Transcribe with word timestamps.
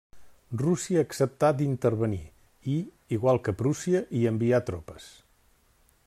Rússia 0.59 1.01
acceptà 1.07 1.51
d'intervenir 1.59 2.23
i, 2.75 2.77
igual 3.17 3.41
que 3.47 3.55
Prússia, 3.61 4.01
hi 4.17 4.23
envià 4.31 4.65
tropes. 4.71 5.11